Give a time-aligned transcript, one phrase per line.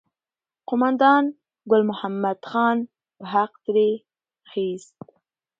[0.67, 1.23] قوماندان
[1.71, 2.77] ګل محمد خان
[3.17, 3.89] به حق ترې
[4.47, 4.97] اخیست.